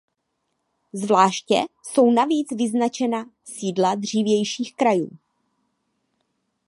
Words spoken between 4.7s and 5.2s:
krajů.